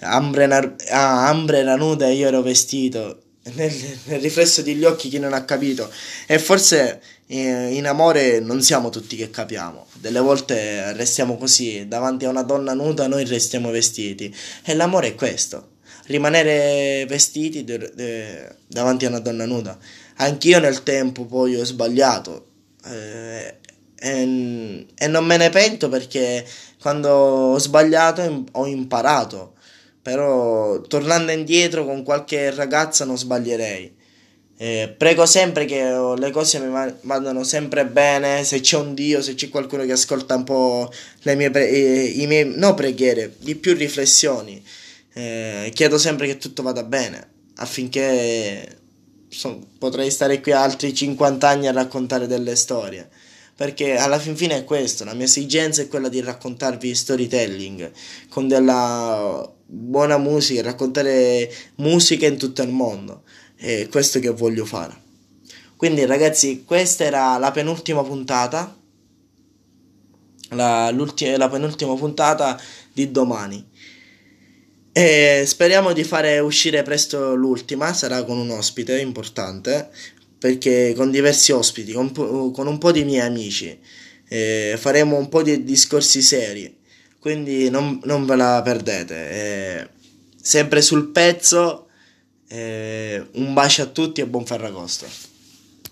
Ambre, 0.00 0.44
ah, 0.90 1.28
Ambre 1.28 1.58
era 1.58 1.76
nuda 1.76 2.06
e 2.06 2.14
io 2.14 2.28
ero 2.28 2.42
vestito. 2.42 3.22
Nel, 3.54 3.72
nel, 4.04 4.20
riflesso 4.20 4.62
degli 4.62 4.84
occhi 4.84 5.08
chi 5.08 5.18
non 5.18 5.32
ha 5.32 5.44
capito. 5.44 5.90
E 6.26 6.38
forse 6.38 7.00
eh, 7.26 7.74
in 7.74 7.86
amore 7.86 8.40
non 8.40 8.62
siamo 8.62 8.90
tutti 8.90 9.16
che 9.16 9.30
capiamo. 9.30 9.86
Delle 9.94 10.20
volte 10.20 10.92
restiamo 10.92 11.36
così, 11.36 11.86
davanti 11.86 12.24
a 12.24 12.30
una 12.30 12.42
donna 12.42 12.74
nuda 12.74 13.06
noi 13.06 13.24
restiamo 13.24 13.70
vestiti. 13.70 14.34
E 14.64 14.74
l'amore 14.74 15.08
è 15.08 15.14
questo, 15.14 15.76
rimanere 16.06 17.04
vestiti 17.06 17.64
de, 17.64 17.92
de, 17.94 18.54
davanti 18.66 19.04
a 19.04 19.08
una 19.08 19.20
donna 19.20 19.46
nuda. 19.46 19.78
Anch'io 20.16 20.58
nel 20.58 20.82
tempo 20.82 21.26
poi 21.26 21.54
ho 21.56 21.64
sbagliato, 21.64 22.46
eh, 22.86 23.58
e, 24.00 24.86
e, 24.96 25.06
non 25.08 25.24
me 25.24 25.36
ne 25.36 25.50
pento 25.50 25.88
perché 25.88 26.46
quando 26.80 27.08
ho 27.08 27.58
sbagliato 27.58 28.44
ho 28.52 28.66
imparato. 28.66 29.54
Però 30.08 30.80
tornando 30.80 31.32
indietro 31.32 31.84
con 31.84 32.02
qualche 32.02 32.50
ragazza 32.50 33.04
non 33.04 33.18
sbaglierei. 33.18 33.94
Eh, 34.56 34.94
prego 34.96 35.26
sempre 35.26 35.66
che 35.66 35.82
le 36.16 36.30
cose 36.30 36.58
mi 36.60 36.94
vadano 37.02 37.44
sempre 37.44 37.84
bene. 37.84 38.42
Se 38.42 38.60
c'è 38.60 38.78
un 38.78 38.94
Dio, 38.94 39.20
se 39.20 39.34
c'è 39.34 39.50
qualcuno 39.50 39.84
che 39.84 39.92
ascolta 39.92 40.34
un 40.36 40.44
po' 40.44 40.90
le 41.24 41.34
mie, 41.34 41.50
pre- 41.50 41.68
i, 41.68 42.22
i 42.22 42.26
miei 42.26 42.50
no 42.56 42.72
preghiere, 42.72 43.34
di 43.38 43.54
più 43.54 43.74
riflessioni. 43.74 44.64
Eh, 45.12 45.70
chiedo 45.74 45.98
sempre 45.98 46.26
che 46.26 46.38
tutto 46.38 46.62
vada 46.62 46.84
bene 46.84 47.36
affinché 47.56 48.78
so, 49.28 49.60
potrei 49.78 50.10
stare 50.10 50.40
qui 50.40 50.52
altri 50.52 50.94
50 50.94 51.46
anni 51.46 51.66
a 51.66 51.72
raccontare 51.72 52.26
delle 52.26 52.56
storie. 52.56 53.10
Perché 53.58 53.96
alla 53.96 54.20
fin 54.20 54.36
fine 54.36 54.58
è 54.58 54.64
questo, 54.64 55.02
la 55.02 55.14
mia 55.14 55.24
esigenza 55.24 55.82
è 55.82 55.88
quella 55.88 56.08
di 56.08 56.20
raccontarvi 56.20 56.94
storytelling 56.94 57.90
con 58.28 58.46
della 58.46 59.52
buona 59.66 60.16
musica, 60.16 60.62
raccontare 60.62 61.52
musica 61.78 62.28
in 62.28 62.38
tutto 62.38 62.62
il 62.62 62.68
mondo. 62.68 63.24
È 63.56 63.88
questo 63.90 64.20
che 64.20 64.28
voglio 64.28 64.64
fare. 64.64 64.94
Quindi 65.76 66.06
ragazzi, 66.06 66.62
questa 66.64 67.02
era 67.02 67.36
la 67.36 67.50
penultima 67.50 68.04
puntata. 68.04 68.78
La, 70.50 70.92
la 70.92 71.48
penultima 71.48 71.96
puntata 71.96 72.60
di 72.92 73.10
domani. 73.10 73.68
E 74.92 75.42
speriamo 75.44 75.92
di 75.92 76.04
fare 76.04 76.38
uscire 76.38 76.84
presto 76.84 77.34
l'ultima, 77.34 77.92
sarà 77.92 78.22
con 78.22 78.38
un 78.38 78.50
ospite 78.50 79.00
importante, 79.00 79.90
perché 80.38 80.94
con 80.96 81.10
diversi 81.10 81.52
ospiti, 81.52 81.92
con, 81.92 82.12
con 82.12 82.66
un 82.66 82.78
po' 82.78 82.92
di 82.92 83.04
miei 83.04 83.26
amici, 83.26 83.78
eh, 84.28 84.76
faremo 84.78 85.16
un 85.16 85.28
po' 85.28 85.42
di 85.42 85.64
discorsi 85.64 86.22
seri, 86.22 86.76
quindi 87.18 87.70
non, 87.70 88.00
non 88.04 88.24
ve 88.26 88.36
la 88.36 88.60
perdete. 88.62 89.30
Eh, 89.30 89.88
sempre 90.40 90.80
sul 90.80 91.08
pezzo, 91.10 91.88
eh, 92.48 93.26
un 93.32 93.52
bacio 93.52 93.82
a 93.82 93.86
tutti 93.86 94.20
e 94.20 94.26
buon 94.26 94.46
Ferragosto. 94.46 95.06